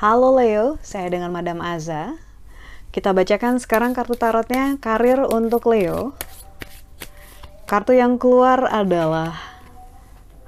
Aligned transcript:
Halo 0.00 0.32
Leo, 0.32 0.80
saya 0.80 1.12
dengan 1.12 1.28
Madam 1.28 1.60
Aza. 1.60 2.16
Kita 2.88 3.12
bacakan 3.12 3.60
sekarang 3.60 3.92
kartu 3.92 4.16
tarotnya 4.16 4.80
karir 4.80 5.20
untuk 5.28 5.68
Leo. 5.68 6.16
Kartu 7.68 7.94
yang 7.94 8.18
keluar 8.18 8.66
adalah 8.66 9.36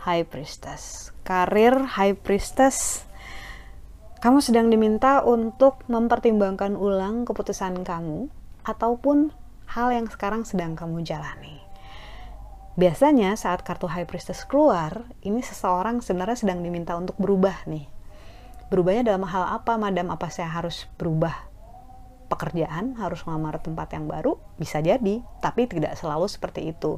High 0.03 0.27
Priestess. 0.27 1.15
Karir 1.23 1.85
High 1.85 2.19
Priestess. 2.19 3.07
Kamu 4.19 4.43
sedang 4.43 4.73
diminta 4.73 5.23
untuk 5.23 5.85
mempertimbangkan 5.87 6.75
ulang 6.75 7.23
keputusan 7.23 7.85
kamu 7.87 8.27
ataupun 8.67 9.31
hal 9.71 9.95
yang 9.95 10.11
sekarang 10.11 10.43
sedang 10.43 10.75
kamu 10.75 11.07
jalani. 11.07 11.62
Biasanya 12.73 13.37
saat 13.37 13.61
kartu 13.61 13.85
High 13.85 14.09
Priestess 14.09 14.49
keluar, 14.49 15.05
ini 15.21 15.45
seseorang 15.45 16.01
sebenarnya 16.01 16.41
sedang 16.41 16.65
diminta 16.65 16.97
untuk 16.97 17.21
berubah 17.21 17.69
nih. 17.69 17.85
Berubahnya 18.73 19.13
dalam 19.13 19.29
hal 19.29 19.61
apa 19.61 19.77
madam? 19.77 20.09
Apa 20.09 20.33
saya 20.33 20.49
harus 20.49 20.89
berubah 20.97 21.53
pekerjaan 22.33 22.97
harus 22.97 23.29
melamar 23.29 23.61
tempat 23.61 23.93
yang 23.93 24.09
baru? 24.09 24.41
Bisa 24.57 24.81
jadi 24.81 25.21
tapi 25.45 25.69
tidak 25.69 26.01
selalu 26.01 26.25
seperti 26.25 26.73
itu. 26.73 26.97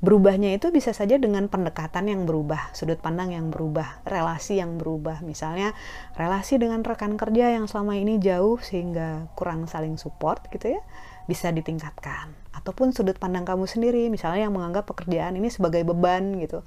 Berubahnya 0.00 0.56
itu 0.56 0.72
bisa 0.72 0.96
saja 0.96 1.20
dengan 1.20 1.52
pendekatan 1.52 2.08
yang 2.08 2.24
berubah 2.24 2.72
sudut 2.72 2.96
pandang 3.04 3.36
yang 3.36 3.52
berubah 3.52 4.00
relasi 4.08 4.56
yang 4.56 4.80
berubah. 4.80 5.20
Misalnya 5.20 5.76
relasi 6.16 6.56
dengan 6.56 6.80
rekan 6.80 7.20
kerja 7.20 7.52
yang 7.52 7.68
selama 7.68 8.00
ini 8.00 8.16
jauh 8.16 8.56
sehingga 8.56 9.28
kurang 9.36 9.68
saling 9.68 10.00
support 10.00 10.48
gitu 10.48 10.80
ya 10.80 10.82
bisa 11.30 11.54
ditingkatkan. 11.54 12.34
Ataupun 12.50 12.90
sudut 12.90 13.14
pandang 13.14 13.46
kamu 13.46 13.70
sendiri 13.70 14.10
misalnya 14.10 14.50
yang 14.50 14.54
menganggap 14.58 14.90
pekerjaan 14.90 15.38
ini 15.38 15.46
sebagai 15.46 15.86
beban 15.86 16.42
gitu. 16.42 16.66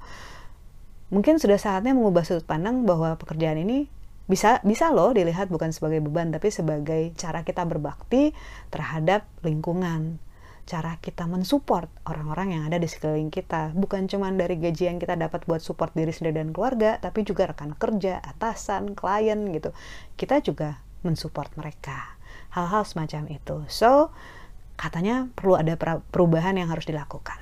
Mungkin 1.12 1.36
sudah 1.36 1.60
saatnya 1.60 1.92
mengubah 1.92 2.24
sudut 2.24 2.48
pandang 2.48 2.88
bahwa 2.88 3.20
pekerjaan 3.20 3.60
ini 3.60 3.92
bisa 4.24 4.64
bisa 4.64 4.88
loh 4.88 5.12
dilihat 5.12 5.52
bukan 5.52 5.68
sebagai 5.68 6.00
beban 6.00 6.32
tapi 6.32 6.48
sebagai 6.48 7.12
cara 7.12 7.44
kita 7.44 7.68
berbakti 7.68 8.32
terhadap 8.72 9.28
lingkungan. 9.44 10.16
Cara 10.64 10.96
kita 10.96 11.28
mensupport 11.28 11.92
orang-orang 12.08 12.56
yang 12.56 12.62
ada 12.64 12.80
di 12.80 12.88
sekeliling 12.88 13.28
kita. 13.28 13.76
Bukan 13.76 14.08
cuma 14.08 14.32
dari 14.32 14.56
gaji 14.56 14.88
yang 14.88 14.96
kita 14.96 15.12
dapat 15.12 15.44
buat 15.44 15.60
support 15.60 15.92
diri 15.92 16.08
sendiri 16.08 16.40
dan 16.40 16.56
keluarga 16.56 16.96
tapi 16.96 17.20
juga 17.20 17.52
rekan 17.52 17.76
kerja 17.76 18.24
atasan 18.24 18.96
klien 18.96 19.44
gitu. 19.52 19.76
Kita 20.16 20.40
juga 20.40 20.80
mensupport 21.04 21.52
mereka. 21.60 22.16
Hal-hal 22.56 22.88
semacam 22.88 23.28
itu. 23.28 23.60
So 23.68 24.08
katanya 24.74 25.30
perlu 25.34 25.58
ada 25.58 25.74
perubahan 26.10 26.58
yang 26.58 26.70
harus 26.70 26.86
dilakukan 26.86 27.36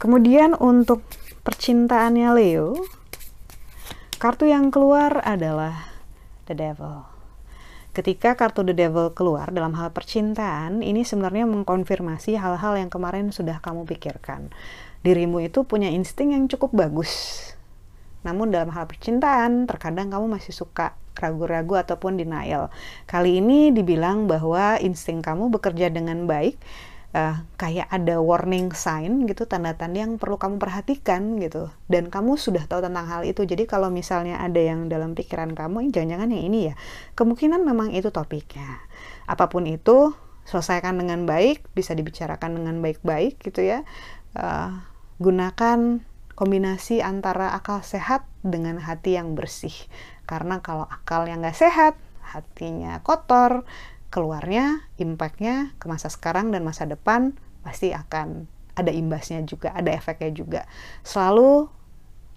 kemudian 0.00 0.56
untuk 0.56 1.04
percintaannya 1.44 2.28
Leo 2.36 2.80
Kartu 4.20 4.44
yang 4.44 4.68
keluar 4.68 5.24
adalah 5.24 5.96
The 6.44 6.52
Devil. 6.52 7.08
Ketika 7.96 8.36
kartu 8.36 8.60
The 8.60 8.76
Devil 8.76 9.16
keluar 9.16 9.48
dalam 9.48 9.72
hal 9.80 9.96
percintaan, 9.96 10.84
ini 10.84 11.08
sebenarnya 11.08 11.48
mengkonfirmasi 11.48 12.36
hal-hal 12.36 12.76
yang 12.76 12.92
kemarin 12.92 13.32
sudah 13.32 13.64
kamu 13.64 13.88
pikirkan. 13.88 14.52
Dirimu 15.00 15.40
itu 15.40 15.64
punya 15.64 15.88
insting 15.88 16.36
yang 16.36 16.52
cukup 16.52 16.76
bagus. 16.76 17.08
Namun 18.22 18.52
dalam 18.52 18.68
hal 18.72 18.84
percintaan, 18.84 19.64
terkadang 19.64 20.12
kamu 20.12 20.36
masih 20.36 20.52
suka 20.52 20.96
ragu-ragu 21.16 21.76
ataupun 21.76 22.16
denial. 22.16 22.72
Kali 23.04 23.40
ini 23.40 23.72
dibilang 23.72 24.28
bahwa 24.28 24.80
insting 24.80 25.20
kamu 25.20 25.52
bekerja 25.52 25.92
dengan 25.92 26.24
baik, 26.24 26.56
uh, 27.14 27.42
kayak 27.58 27.90
ada 27.90 28.22
warning 28.22 28.70
sign 28.72 29.26
gitu 29.26 29.46
tanda-tanda 29.46 30.00
yang 30.02 30.16
perlu 30.16 30.38
kamu 30.38 30.56
perhatikan 30.56 31.38
gitu. 31.42 31.70
Dan 31.90 32.08
kamu 32.08 32.38
sudah 32.38 32.64
tahu 32.66 32.84
tentang 32.84 33.06
hal 33.06 33.22
itu. 33.26 33.42
Jadi 33.44 33.66
kalau 33.66 33.90
misalnya 33.90 34.38
ada 34.40 34.58
yang 34.58 34.86
dalam 34.88 35.14
pikiran 35.14 35.52
kamu 35.52 35.90
jangan-jangan 35.90 36.28
yang 36.32 36.44
ini 36.50 36.58
ya. 36.72 36.74
Kemungkinan 37.18 37.62
memang 37.62 37.92
itu 37.94 38.08
topiknya. 38.14 38.82
Apa 39.26 39.50
pun 39.50 39.66
itu 39.66 40.14
selesaikan 40.48 40.98
dengan 40.98 41.28
baik 41.28 41.68
bisa 41.76 41.94
dibicarakan 41.94 42.58
dengan 42.58 42.82
baik-baik 42.82 43.38
gitu 43.44 43.62
ya. 43.62 43.86
Uh, 44.34 44.82
gunakan 45.20 46.00
kombinasi 46.40 47.04
antara 47.04 47.52
akal 47.52 47.84
sehat 47.84 48.24
dengan 48.40 48.80
hati 48.80 49.20
yang 49.20 49.36
bersih. 49.36 49.76
Karena 50.24 50.64
kalau 50.64 50.88
akal 50.88 51.28
yang 51.28 51.44
nggak 51.44 51.60
sehat 51.60 52.00
hatinya 52.24 53.02
kotor 53.04 53.68
keluarnya 54.08 54.86
impactnya 54.96 55.76
ke 55.76 55.84
masa 55.90 56.08
sekarang 56.08 56.48
dan 56.48 56.64
masa 56.64 56.88
depan 56.88 57.36
pasti 57.60 57.92
akan 57.92 58.48
ada 58.72 58.88
imbasnya 58.88 59.44
juga 59.44 59.76
ada 59.76 59.92
efeknya 59.92 60.32
juga. 60.32 60.62
Selalu 61.04 61.68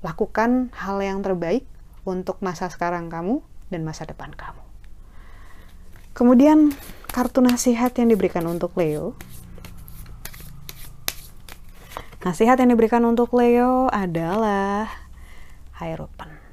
lakukan 0.04 0.76
hal 0.76 1.00
yang 1.00 1.24
terbaik 1.24 1.64
untuk 2.04 2.44
masa 2.44 2.68
sekarang 2.68 3.08
kamu 3.08 3.40
dan 3.72 3.88
masa 3.88 4.04
depan 4.04 4.36
kamu. 4.36 4.60
Kemudian 6.12 6.76
kartu 7.08 7.40
nasihat 7.40 7.96
yang 7.96 8.12
diberikan 8.12 8.44
untuk 8.52 8.76
Leo 8.76 9.16
nasihat 12.24 12.56
yang 12.60 12.72
diberikan 12.72 13.04
untuk 13.04 13.36
Leo 13.36 13.92
adalah 13.92 14.88
Hierophant 15.78 16.44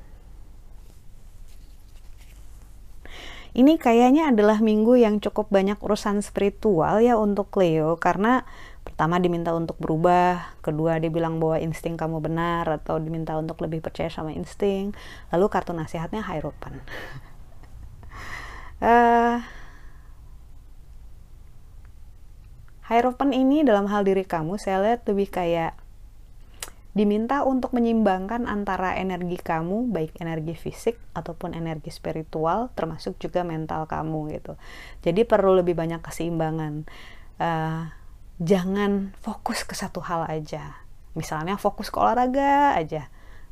ini 3.51 3.83
kayaknya 3.83 4.31
adalah 4.31 4.63
minggu 4.63 4.95
yang 4.95 5.19
cukup 5.19 5.51
banyak 5.51 5.79
urusan 5.83 6.23
spiritual 6.23 7.03
ya 7.03 7.19
untuk 7.19 7.51
Leo 7.59 7.99
karena 7.99 8.47
pertama 8.81 9.21
diminta 9.21 9.53
untuk 9.53 9.77
berubah, 9.77 10.57
kedua 10.65 11.01
dibilang 11.01 11.37
bahwa 11.41 11.61
insting 11.61 11.97
kamu 11.97 12.21
benar 12.21 12.65
atau 12.69 12.97
diminta 12.97 13.37
untuk 13.37 13.61
lebih 13.61 13.85
percaya 13.85 14.09
sama 14.09 14.33
insting, 14.33 14.97
lalu 15.33 15.47
kartu 15.53 15.73
nasihatnya 15.77 16.25
Hierophant. 16.25 16.81
uh, 18.81 19.41
Hierophant 22.91 23.31
ini 23.31 23.62
dalam 23.62 23.87
hal 23.87 24.03
diri 24.03 24.27
kamu 24.27 24.59
saya 24.59 24.83
lihat 24.83 25.06
lebih 25.06 25.31
kayak 25.31 25.78
diminta 26.91 27.47
untuk 27.47 27.71
menyimbangkan 27.71 28.51
antara 28.51 28.99
energi 28.99 29.39
kamu 29.39 29.95
baik 29.95 30.19
energi 30.19 30.59
fisik 30.59 30.99
ataupun 31.15 31.55
energi 31.55 31.95
spiritual 31.95 32.75
termasuk 32.75 33.15
juga 33.23 33.47
mental 33.47 33.87
kamu 33.87 34.34
gitu. 34.34 34.59
Jadi 35.06 35.23
perlu 35.23 35.55
lebih 35.62 35.78
banyak 35.78 36.03
keseimbangan. 36.03 36.91
Uh, 37.39 37.95
jangan 38.43 39.15
fokus 39.22 39.62
ke 39.62 39.78
satu 39.78 40.03
hal 40.03 40.27
aja. 40.27 40.83
Misalnya 41.15 41.55
fokus 41.55 41.95
ke 41.95 41.97
olahraga 42.03 42.75
aja 42.75 43.07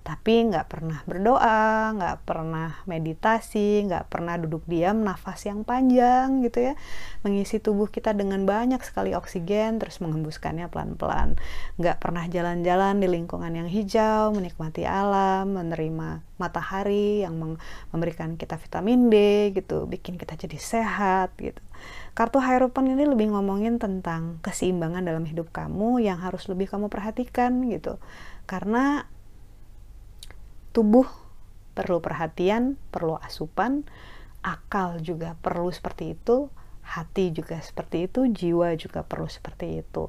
tapi 0.06 0.41
nggak 0.48 0.66
pernah 0.72 1.04
berdoa, 1.04 1.92
nggak 1.92 2.16
pernah 2.25 2.81
meditasi, 2.88 3.84
nggak 3.84 4.09
pernah 4.09 4.41
duduk 4.41 4.64
diam, 4.64 5.04
nafas 5.04 5.44
yang 5.44 5.69
panjang 5.69 6.41
gitu 6.41 6.72
ya, 6.72 6.75
mengisi 7.22 7.60
tubuh 7.60 7.92
kita 7.92 8.16
dengan 8.16 8.48
banyak 8.48 8.81
sekali 8.81 9.12
oksigen, 9.12 9.76
terus 9.76 10.00
menghembuskannya 10.00 10.72
pelan-pelan, 10.72 11.37
nggak 11.76 12.00
pernah 12.00 12.25
jalan-jalan 12.25 12.98
di 12.98 13.08
lingkungan 13.08 13.53
yang 13.53 13.69
hijau, 13.69 14.32
menikmati 14.32 14.88
alam, 14.88 15.53
menerima 15.53 16.25
matahari 16.38 17.26
yang 17.26 17.34
memberikan 17.92 18.38
kita 18.38 18.56
vitamin 18.56 19.10
D 19.10 19.16
gitu, 19.53 19.84
bikin 19.91 20.16
kita 20.16 20.38
jadi 20.38 20.56
sehat 20.56 21.34
gitu. 21.37 21.60
Kartu 22.14 22.42
Hierophant 22.42 22.91
ini 22.91 23.06
lebih 23.06 23.31
ngomongin 23.31 23.78
tentang 23.78 24.42
keseimbangan 24.42 25.06
dalam 25.06 25.22
hidup 25.22 25.54
kamu 25.54 26.03
yang 26.03 26.19
harus 26.19 26.50
lebih 26.50 26.66
kamu 26.66 26.91
perhatikan 26.91 27.62
gitu. 27.70 28.03
Karena 28.48 29.06
tubuh 30.78 31.11
perlu 31.75 31.99
perhatian, 31.99 32.78
perlu 32.94 33.19
asupan, 33.19 33.83
akal 34.47 35.03
juga 35.03 35.34
perlu 35.43 35.75
seperti 35.75 36.15
itu, 36.15 36.55
hati 36.87 37.34
juga 37.34 37.59
seperti 37.59 38.06
itu, 38.06 38.31
jiwa 38.31 38.79
juga 38.79 39.02
perlu 39.02 39.26
seperti 39.26 39.82
itu. 39.82 40.06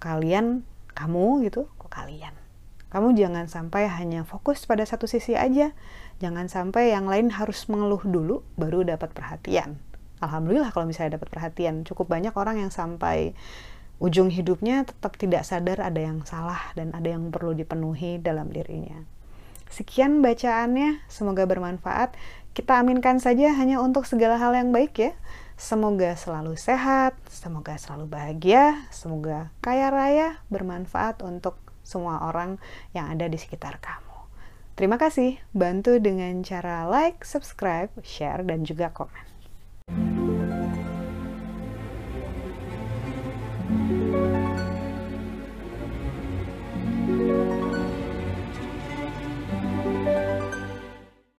Kalian, 0.00 0.64
kamu 0.96 1.44
gitu, 1.44 1.68
kok 1.76 1.92
kalian. 1.92 2.32
Kamu 2.88 3.12
jangan 3.12 3.52
sampai 3.52 3.84
hanya 3.84 4.24
fokus 4.24 4.64
pada 4.64 4.80
satu 4.88 5.04
sisi 5.04 5.36
aja. 5.36 5.76
Jangan 6.24 6.48
sampai 6.48 6.96
yang 6.96 7.04
lain 7.04 7.28
harus 7.28 7.68
mengeluh 7.68 8.00
dulu 8.00 8.40
baru 8.56 8.80
dapat 8.80 9.12
perhatian. 9.12 9.76
Alhamdulillah 10.24 10.72
kalau 10.72 10.88
misalnya 10.88 11.20
dapat 11.20 11.28
perhatian. 11.28 11.84
Cukup 11.84 12.08
banyak 12.08 12.32
orang 12.32 12.64
yang 12.64 12.72
sampai 12.72 13.36
ujung 14.00 14.32
hidupnya 14.32 14.88
tetap 14.88 15.20
tidak 15.20 15.44
sadar 15.44 15.84
ada 15.84 16.00
yang 16.00 16.24
salah 16.24 16.72
dan 16.72 16.96
ada 16.96 17.12
yang 17.12 17.28
perlu 17.28 17.52
dipenuhi 17.52 18.16
dalam 18.24 18.48
dirinya. 18.48 19.17
Sekian 19.68 20.24
bacaannya, 20.24 21.04
semoga 21.12 21.44
bermanfaat. 21.44 22.16
Kita 22.56 22.80
aminkan 22.80 23.20
saja 23.20 23.54
hanya 23.54 23.78
untuk 23.78 24.08
segala 24.08 24.40
hal 24.40 24.56
yang 24.56 24.72
baik 24.72 24.96
ya. 24.98 25.12
Semoga 25.58 26.14
selalu 26.14 26.54
sehat, 26.54 27.18
semoga 27.26 27.74
selalu 27.76 28.06
bahagia, 28.08 28.88
semoga 28.94 29.50
kaya 29.58 29.90
raya, 29.90 30.38
bermanfaat 30.48 31.20
untuk 31.26 31.58
semua 31.82 32.22
orang 32.24 32.62
yang 32.94 33.10
ada 33.10 33.26
di 33.26 33.36
sekitar 33.36 33.82
kamu. 33.82 34.08
Terima 34.78 34.94
kasih, 34.94 35.42
bantu 35.50 35.98
dengan 35.98 36.38
cara 36.46 36.86
like, 36.86 37.26
subscribe, 37.26 37.90
share, 38.06 38.46
dan 38.46 38.62
juga 38.62 38.94
komen. 38.94 39.26